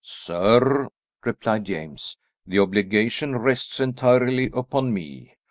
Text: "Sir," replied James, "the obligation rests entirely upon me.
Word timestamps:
"Sir," 0.03 0.87
replied 1.23 1.65
James, 1.65 2.17
"the 2.47 2.57
obligation 2.57 3.35
rests 3.35 3.79
entirely 3.79 4.49
upon 4.51 4.91
me. 4.91 5.35